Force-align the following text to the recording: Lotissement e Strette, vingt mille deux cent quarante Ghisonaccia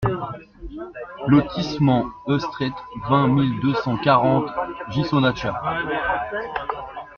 Lotissement 1.27 2.07
e 2.27 2.39
Strette, 2.39 2.73
vingt 3.07 3.27
mille 3.27 3.59
deux 3.61 3.75
cent 3.83 3.97
quarante 3.97 4.49
Ghisonaccia 4.89 5.53